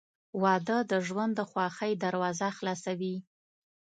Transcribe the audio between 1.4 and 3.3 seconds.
خوښۍ دروازه خلاصوي.